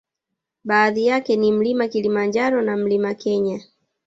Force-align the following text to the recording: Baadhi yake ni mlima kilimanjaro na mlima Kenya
Baadhi 0.63 1.05
yake 1.05 1.35
ni 1.35 1.51
mlima 1.51 1.87
kilimanjaro 1.87 2.61
na 2.61 2.77
mlima 2.77 3.13
Kenya 3.13 3.61